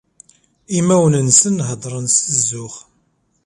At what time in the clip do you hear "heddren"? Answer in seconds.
1.67-2.07